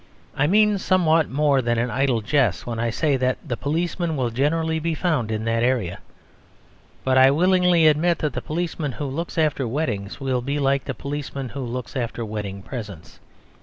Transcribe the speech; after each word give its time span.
I 0.35 0.47
mean 0.47 0.79
somewhat 0.79 1.29
more 1.29 1.61
than 1.61 1.77
an 1.77 1.91
idle 1.91 2.21
jest 2.21 2.65
when 2.65 2.79
I 2.79 2.89
say 2.89 3.17
that 3.17 3.37
the 3.47 3.55
policeman 3.55 4.17
will 4.17 4.31
generally 4.31 4.79
be 4.79 4.95
found 4.95 5.29
in 5.29 5.45
that 5.45 5.61
area. 5.61 5.99
But 7.03 7.19
I 7.19 7.29
willingly 7.29 7.85
admit 7.85 8.17
that 8.17 8.33
the 8.33 8.41
policeman 8.41 8.93
who 8.93 9.05
looks 9.05 9.37
after 9.37 9.67
weddings 9.67 10.19
will 10.19 10.41
be 10.41 10.57
like 10.57 10.85
the 10.85 10.95
policeman 10.95 11.49
who 11.49 11.61
looks 11.61 11.95
after 11.95 12.25
wedding 12.25 12.63
presents. 12.63 13.19